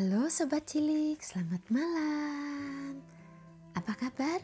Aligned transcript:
Halo 0.00 0.32
Sobat 0.32 0.64
Cilik, 0.64 1.20
selamat 1.20 1.60
malam. 1.68 3.04
Apa 3.76 3.92
kabar? 4.00 4.40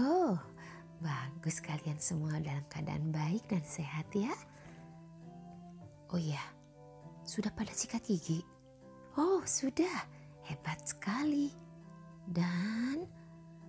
Oh, 0.00 0.40
bagus 0.96 1.60
kalian 1.60 2.00
semua 2.00 2.40
dalam 2.40 2.64
keadaan 2.72 3.12
baik 3.12 3.44
dan 3.52 3.60
sehat 3.60 4.08
ya. 4.16 4.32
Oh 6.08 6.16
iya, 6.16 6.40
sudah 7.28 7.52
pada 7.52 7.68
sikat 7.76 8.00
gigi? 8.00 8.40
Oh 9.20 9.44
sudah, 9.44 10.08
hebat 10.48 10.80
sekali. 10.88 11.52
Dan 12.24 13.04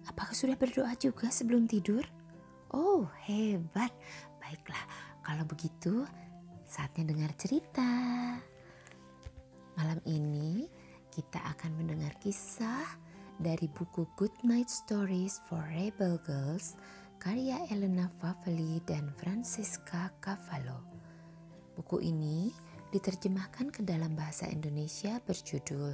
apakah 0.07 0.31
sudah 0.31 0.55
berdoa 0.55 0.95
juga 0.95 1.35
sebelum 1.35 1.67
tidur? 1.67 2.07
Oh 2.71 3.11
hebat, 3.27 3.91
baiklah 4.39 4.87
kalau 5.19 5.43
begitu 5.43 6.07
saatnya 6.63 7.11
dengar 7.11 7.35
cerita. 7.35 7.91
Malam 9.75 9.99
ini 10.07 10.71
kita 11.11 11.43
akan 11.51 11.75
mendengar 11.75 12.15
kisah 12.23 12.87
dari 13.35 13.67
buku 13.67 14.07
Good 14.15 14.47
Night 14.47 14.71
Stories 14.71 15.43
for 15.51 15.59
Rebel 15.67 16.15
Girls 16.23 16.79
karya 17.19 17.59
Elena 17.67 18.07
Faveli 18.23 18.79
dan 18.87 19.11
Francisca 19.19 20.15
Cavallo. 20.23 20.79
Buku 21.75 21.99
ini 21.99 22.55
diterjemahkan 22.87 23.67
ke 23.75 23.83
dalam 23.83 24.15
bahasa 24.15 24.47
Indonesia 24.47 25.19
berjudul 25.19 25.91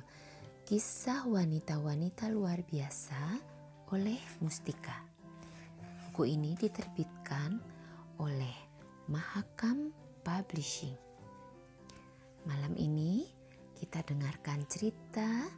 Kisah 0.62 1.26
Wanita-Wanita 1.26 2.30
Luar 2.30 2.62
Biasa 2.62 3.42
oleh 3.90 4.22
Mustika. 4.46 4.94
Buku 6.06 6.30
ini 6.30 6.54
diterbitkan 6.54 7.58
oleh 8.22 8.54
Mahakam 9.10 9.90
Publishing. 10.22 10.94
Malam 12.46 12.78
ini 12.78 13.41
kita 13.82 14.06
dengarkan 14.06 14.62
cerita 14.70 15.50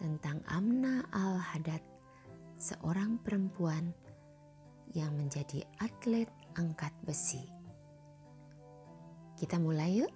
tentang 0.00 0.40
Amna 0.48 1.04
Al-Hadad, 1.12 1.84
seorang 2.56 3.20
perempuan 3.20 3.92
yang 4.96 5.12
menjadi 5.12 5.68
atlet 5.76 6.32
angkat 6.56 6.96
besi. 7.04 7.44
Kita 9.36 9.60
mulai 9.60 10.00
yuk. 10.00 10.12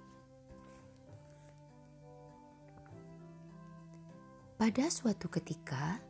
Pada 4.56 4.88
suatu 4.88 5.28
ketika, 5.28 6.00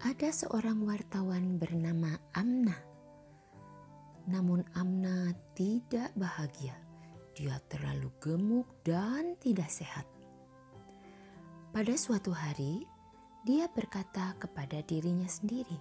ada 0.00 0.28
seorang 0.32 0.80
wartawan 0.88 1.60
bernama 1.60 2.16
Amna. 2.32 2.80
Namun 4.32 4.64
Amna 4.72 5.36
tidak 5.52 6.08
bahagia. 6.16 6.72
Dia 7.36 7.60
terlalu 7.68 8.08
gemuk 8.16 8.80
dan 8.80 9.36
tidak 9.36 9.68
sehat. 9.68 10.15
Pada 11.76 11.92
suatu 11.92 12.32
hari, 12.32 12.88
dia 13.44 13.68
berkata 13.68 14.32
kepada 14.40 14.80
dirinya 14.80 15.28
sendiri, 15.28 15.76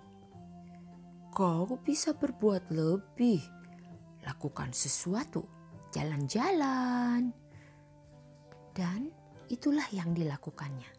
"Kau 1.31 1.79
bisa 1.79 2.11
berbuat 2.11 2.67
lebih. 2.67 3.39
Lakukan 4.27 4.75
sesuatu, 4.75 5.47
jalan-jalan." 5.95 7.31
Dan 8.75 9.07
itulah 9.47 9.87
yang 9.95 10.11
dilakukannya. 10.11 10.91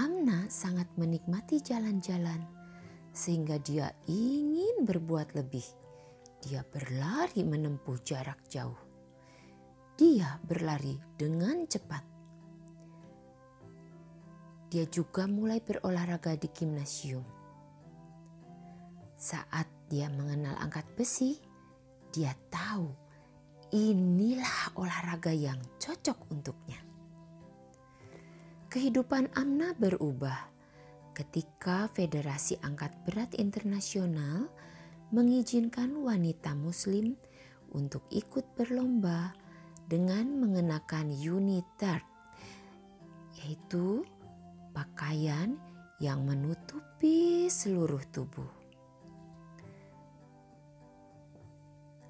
Amna 0.00 0.48
sangat 0.48 0.88
menikmati 0.96 1.60
jalan-jalan, 1.60 2.40
sehingga 3.12 3.60
dia 3.60 3.92
ingin 4.08 4.88
berbuat 4.88 5.36
lebih. 5.36 5.68
Dia 6.40 6.64
berlari 6.64 7.44
menempuh 7.44 8.00
jarak 8.00 8.48
jauh. 8.48 8.80
Dia 10.00 10.40
berlari 10.40 10.96
dengan 11.20 11.68
cepat 11.68 12.13
dia 14.74 14.90
juga 14.90 15.30
mulai 15.30 15.62
berolahraga 15.62 16.34
di 16.34 16.50
gimnasium. 16.50 17.22
Saat 19.14 19.70
dia 19.86 20.10
mengenal 20.10 20.58
angkat 20.58 20.82
besi, 20.98 21.38
dia 22.10 22.34
tahu 22.50 22.90
inilah 23.70 24.74
olahraga 24.74 25.30
yang 25.30 25.62
cocok 25.78 26.26
untuknya. 26.34 26.82
Kehidupan 28.66 29.30
Amna 29.38 29.78
berubah 29.78 30.50
ketika 31.14 31.86
Federasi 31.94 32.58
Angkat 32.58 32.90
Berat 33.06 33.30
Internasional 33.38 34.50
mengizinkan 35.14 36.02
wanita 36.02 36.58
Muslim 36.58 37.14
untuk 37.70 38.02
ikut 38.10 38.42
berlomba 38.58 39.38
dengan 39.86 40.34
mengenakan 40.34 41.14
unitard, 41.14 42.02
yaitu 43.38 44.02
pakaian 44.74 45.54
yang 46.02 46.26
menutupi 46.26 47.46
seluruh 47.46 48.02
tubuh. 48.10 48.50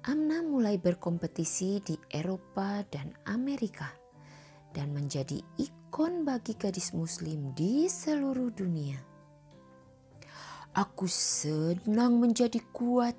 Amna 0.05 0.41
mulai 0.45 0.77
berkompetisi 0.77 1.81
di 1.81 1.97
Eropa 2.09 2.85
dan 2.89 3.13
Amerika 3.25 3.89
dan 4.69 4.93
menjadi 4.93 5.41
ikon 5.57 6.25
bagi 6.25 6.53
gadis 6.57 6.93
muslim 6.93 7.53
di 7.57 7.89
seluruh 7.89 8.53
dunia. 8.53 9.01
Aku 10.75 11.07
senang 11.07 12.19
menjadi 12.19 12.59
kuat, 12.69 13.15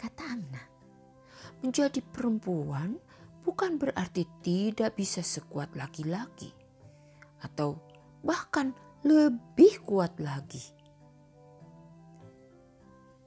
kata 0.00 0.24
Amna. 0.34 0.64
Menjadi 1.62 2.00
perempuan 2.00 2.98
bukan 3.44 3.76
berarti 3.76 4.24
tidak 4.40 4.96
bisa 4.96 5.20
sekuat 5.20 5.76
laki-laki 5.76 6.50
atau 7.44 7.93
bahkan 8.24 8.72
lebih 9.04 9.84
kuat 9.84 10.16
lagi. 10.16 10.64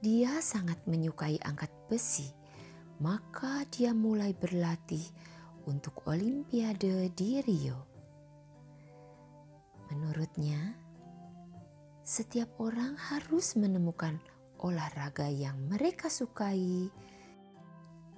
Dia 0.02 0.42
sangat 0.42 0.82
menyukai 0.90 1.38
angkat 1.42 1.70
besi, 1.86 2.26
maka 2.98 3.62
dia 3.70 3.94
mulai 3.94 4.34
berlatih 4.34 5.02
untuk 5.70 6.02
Olimpiade 6.10 7.14
di 7.14 7.38
Rio. 7.42 7.78
Menurutnya, 9.90 10.74
setiap 12.02 12.58
orang 12.58 12.98
harus 12.98 13.54
menemukan 13.54 14.18
olahraga 14.58 15.30
yang 15.30 15.56
mereka 15.70 16.10
sukai 16.10 16.90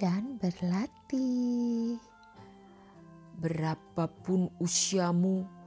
dan 0.01 0.41
berlatih. 0.41 2.01
Berapapun 3.41 4.53
usiamu, 4.61 5.60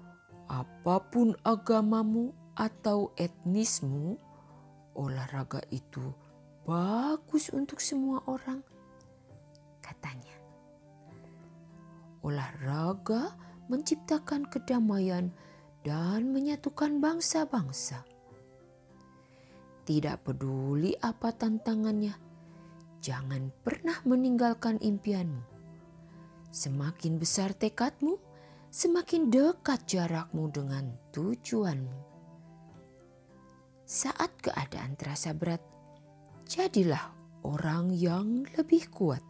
apa 0.54 1.02
pun 1.10 1.34
agamamu 1.42 2.30
atau 2.54 3.10
etnismu, 3.18 4.22
olahraga 4.94 5.66
itu 5.74 6.14
bagus 6.70 7.50
untuk 7.50 7.82
semua 7.82 8.22
orang, 8.30 8.62
katanya. 9.82 10.38
Olahraga 12.22 13.34
menciptakan 13.66 14.46
kedamaian 14.46 15.34
dan 15.82 16.30
menyatukan 16.30 17.02
bangsa-bangsa. 17.02 18.06
Tidak 19.84 20.22
peduli 20.24 20.94
apa 21.02 21.34
tantangannya, 21.34 22.16
jangan 23.02 23.50
pernah 23.66 24.00
meninggalkan 24.06 24.80
impianmu. 24.80 25.44
Semakin 26.54 27.18
besar 27.20 27.52
tekadmu, 27.52 28.16
semakin 28.74 29.30
dekat 29.30 29.86
jarakmu 29.86 30.50
dengan 30.50 30.98
tujuanmu. 31.14 32.02
Saat 33.86 34.34
keadaan 34.42 34.98
terasa 34.98 35.30
berat, 35.38 35.62
jadilah 36.50 37.14
orang 37.46 37.94
yang 37.94 38.42
lebih 38.58 38.90
kuat. 38.90 39.22